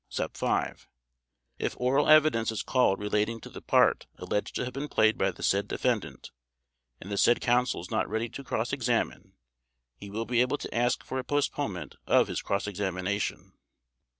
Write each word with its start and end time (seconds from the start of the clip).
5) 0.33 0.87
If 1.59 1.77
oral 1.79 2.09
evidence 2.09 2.51
is 2.51 2.63
called 2.63 2.97
relating 2.99 3.39
to 3.41 3.51
the 3.51 3.61
part 3.61 4.07
alleged 4.15 4.55
to 4.55 4.65
have 4.65 4.73
been 4.73 4.87
played 4.87 5.15
by 5.15 5.29
the 5.29 5.43
said 5.43 5.67
defendant 5.67 6.31
and 6.99 7.11
the 7.11 7.17
said 7.17 7.39
Counsel 7.39 7.81
is 7.81 7.91
not 7.91 8.09
ready 8.09 8.27
to 8.27 8.43
cross 8.43 8.73
examine, 8.73 9.33
he 9.95 10.09
will 10.09 10.25
be 10.25 10.41
able 10.41 10.57
to 10.57 10.73
ask 10.73 11.03
for 11.03 11.19
a 11.19 11.23
postponement 11.23 11.97
of 12.07 12.29
his 12.29 12.41
cross 12.41 12.65
examination. 12.65 13.53